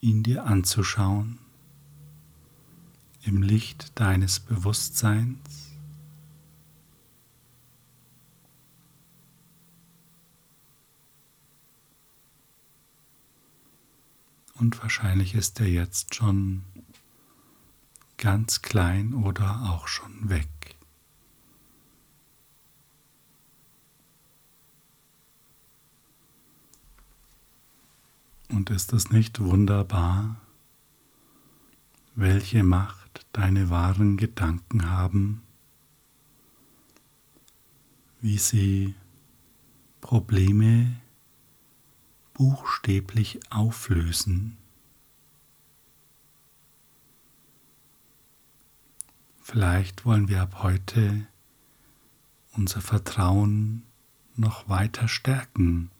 ihn 0.00 0.22
dir 0.22 0.44
anzuschauen 0.44 1.38
im 3.22 3.40
Licht 3.40 3.98
deines 3.98 4.38
Bewusstseins. 4.38 5.61
Und 14.62 14.80
wahrscheinlich 14.80 15.34
ist 15.34 15.58
er 15.58 15.66
jetzt 15.66 16.14
schon 16.14 16.62
ganz 18.16 18.62
klein 18.62 19.12
oder 19.12 19.68
auch 19.68 19.88
schon 19.88 20.28
weg. 20.28 20.76
Und 28.50 28.70
ist 28.70 28.92
es 28.92 29.10
nicht 29.10 29.40
wunderbar, 29.40 30.36
welche 32.14 32.62
Macht 32.62 33.26
deine 33.32 33.68
wahren 33.68 34.16
Gedanken 34.16 34.88
haben, 34.88 35.42
wie 38.20 38.38
sie 38.38 38.94
Probleme 40.00 41.01
buchstäblich 42.34 43.40
auflösen? 43.50 44.56
Vielleicht 49.40 50.04
wollen 50.04 50.28
wir 50.28 50.42
ab 50.42 50.62
heute 50.62 51.26
unser 52.52 52.80
Vertrauen 52.80 53.82
noch 54.36 54.68
weiter 54.68 55.08
stärken 55.08 55.90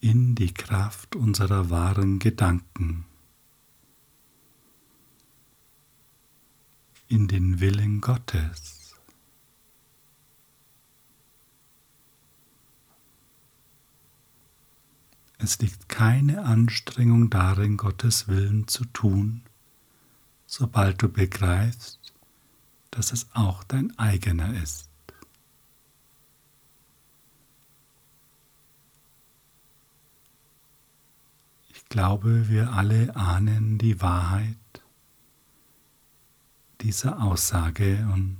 in 0.00 0.34
die 0.34 0.54
Kraft 0.54 1.16
unserer 1.16 1.70
wahren 1.70 2.18
Gedanken, 2.18 3.04
in 7.08 7.28
den 7.28 7.60
Willen 7.60 8.00
Gottes. 8.00 8.85
Es 15.46 15.60
liegt 15.60 15.88
keine 15.88 16.44
Anstrengung 16.44 17.30
darin, 17.30 17.76
Gottes 17.76 18.26
Willen 18.26 18.66
zu 18.66 18.84
tun, 18.86 19.42
sobald 20.44 21.00
du 21.00 21.08
begreifst, 21.08 22.00
dass 22.90 23.12
es 23.12 23.28
auch 23.32 23.62
dein 23.62 23.96
eigener 23.96 24.60
ist. 24.60 24.88
glaube, 31.88 32.48
wir 32.48 32.72
alle 32.72 33.14
ahnen 33.14 33.78
die 33.78 34.00
Wahrheit 34.02 34.56
dieser 36.80 37.22
Aussage 37.22 38.04
und 38.12 38.38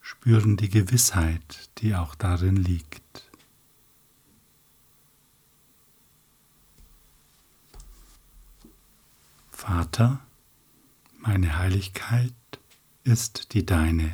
spüren 0.00 0.56
die 0.56 0.70
Gewissheit, 0.70 1.70
die 1.78 1.94
auch 1.94 2.16
darin 2.16 2.56
liegt. 2.56 3.09
Vater, 9.60 10.20
meine 11.18 11.58
Heiligkeit 11.58 12.32
ist 13.04 13.52
die 13.52 13.66
deine. 13.66 14.10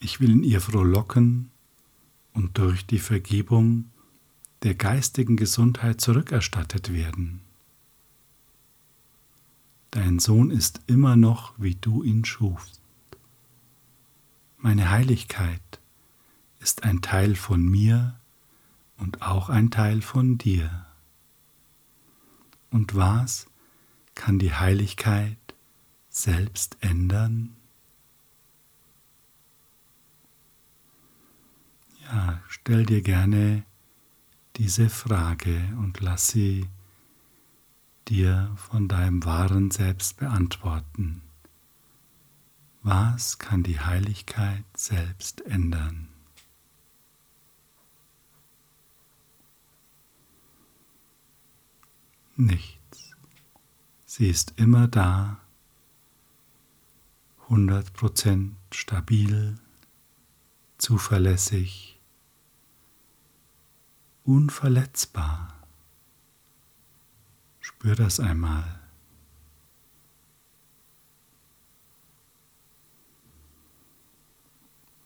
Ich 0.00 0.20
will 0.20 0.32
in 0.32 0.42
ihr 0.44 0.60
frohlocken 0.60 1.50
und 2.34 2.58
durch 2.58 2.84
die 2.84 2.98
Vergebung 2.98 3.90
der 4.64 4.74
geistigen 4.74 5.38
Gesundheit 5.38 5.98
zurückerstattet 6.02 6.92
werden. 6.92 7.40
Dein 9.92 10.18
Sohn 10.18 10.50
ist 10.50 10.82
immer 10.86 11.16
noch, 11.16 11.54
wie 11.56 11.74
du 11.74 12.02
ihn 12.02 12.26
schufst. 12.26 12.82
Meine 14.58 14.90
Heiligkeit 14.90 15.80
ist 16.60 16.82
ein 16.82 17.00
Teil 17.00 17.34
von 17.34 17.64
mir 17.64 18.20
und 18.98 19.22
auch 19.22 19.48
ein 19.48 19.70
Teil 19.70 20.02
von 20.02 20.36
dir. 20.36 20.87
Und 22.70 22.94
was 22.94 23.46
kann 24.14 24.38
die 24.38 24.52
Heiligkeit 24.52 25.38
selbst 26.08 26.76
ändern? 26.80 27.56
Ja, 32.04 32.42
stell 32.48 32.84
dir 32.86 33.02
gerne 33.02 33.64
diese 34.56 34.90
Frage 34.90 35.76
und 35.78 36.00
lass 36.00 36.28
sie 36.28 36.68
dir 38.08 38.50
von 38.56 38.88
deinem 38.88 39.24
wahren 39.24 39.70
Selbst 39.70 40.16
beantworten. 40.16 41.22
Was 42.82 43.38
kann 43.38 43.62
die 43.62 43.80
Heiligkeit 43.80 44.64
selbst 44.74 45.42
ändern? 45.42 46.08
Nichts. 52.40 53.16
Sie 54.06 54.28
ist 54.30 54.52
immer 54.60 54.86
da, 54.86 55.40
100% 57.48 58.52
stabil, 58.70 59.58
zuverlässig, 60.78 61.98
unverletzbar. 64.22 65.52
Spür 67.58 67.96
das 67.96 68.20
einmal. 68.20 68.82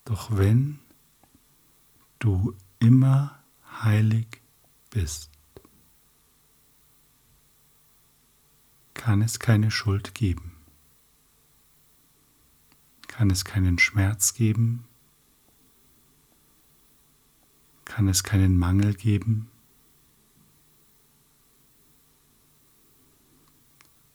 Doch 0.05 0.37
wenn 0.37 0.81
du 2.19 2.55
immer 2.79 3.43
heilig 3.83 4.43
bist, 4.91 5.32
kann 9.03 9.21
es 9.21 9.41
keine 9.41 9.73
Schuld 9.73 10.15
geben, 10.15 10.53
kann 13.09 13.31
es 13.31 13.45
keinen 13.45 13.81
Schmerz 13.81 14.33
geben, 14.33 14.85
kann 17.85 18.07
es 18.07 18.23
keinen 18.23 18.57
Mangel 18.57 18.95
geben. 18.95 19.51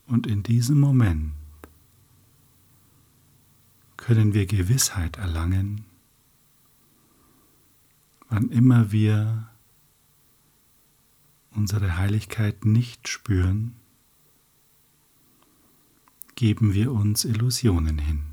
Und 0.05 0.25
in 0.25 0.41
diesem 0.41 0.79
Moment 0.79 1.33
können 3.97 4.33
wir 4.33 4.45
Gewissheit 4.45 5.17
erlangen, 5.17 5.83
wann 8.29 8.51
immer 8.51 8.93
wir 8.93 9.49
unsere 11.51 11.97
Heiligkeit 11.97 12.63
nicht 12.63 13.09
spüren, 13.09 13.75
geben 16.37 16.75
wir 16.75 16.91
uns 16.91 17.25
Illusionen 17.25 17.97
hin. 17.97 18.23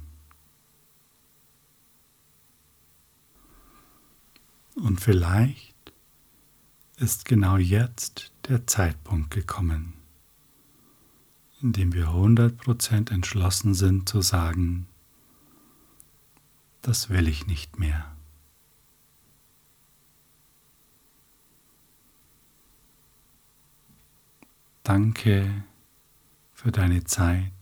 Und 4.74 5.00
vielleicht 5.00 5.74
ist 6.96 7.24
genau 7.24 7.56
jetzt 7.56 8.30
der 8.46 8.66
Zeitpunkt 8.66 9.30
gekommen, 9.30 9.94
in 11.62 11.72
dem 11.72 11.94
wir 11.94 12.08
100% 12.08 13.10
entschlossen 13.10 13.72
sind 13.72 14.06
zu 14.06 14.20
sagen, 14.20 14.86
das 16.82 17.08
will 17.08 17.26
ich 17.26 17.46
nicht 17.46 17.78
mehr. 17.78 18.14
Danke 24.82 25.64
für 26.52 26.70
deine 26.70 27.04
Zeit, 27.04 27.52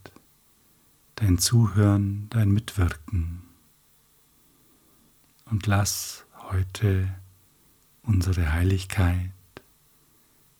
dein 1.22 1.38
Zuhören, 1.38 2.26
dein 2.30 2.50
Mitwirken. 2.50 3.42
Und 5.44 5.68
lass 5.68 6.26
heute 6.50 7.14
unsere 8.02 8.52
Heiligkeit 8.52 9.30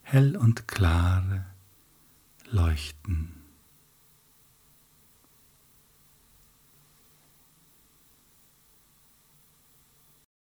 hell 0.03 0.37
und 0.37 0.68
klar 0.68 1.46
leuchten. 2.48 3.41